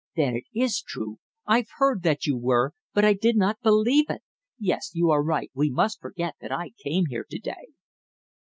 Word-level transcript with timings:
"Then 0.15 0.35
it 0.35 0.45
is 0.55 0.81
true! 0.81 1.19
I'd 1.45 1.67
heard 1.77 2.01
that 2.01 2.25
you 2.25 2.35
were, 2.35 2.71
but 2.91 3.05
I 3.05 3.13
did 3.13 3.37
not 3.37 3.61
believe 3.61 4.09
it! 4.09 4.23
Yes, 4.57 4.89
you 4.95 5.11
are 5.11 5.21
right, 5.21 5.51
we 5.53 5.69
must 5.69 6.01
forget 6.01 6.33
that 6.41 6.51
I 6.51 6.71
came 6.83 7.05
here 7.05 7.27
to 7.29 7.37
day." 7.37 7.67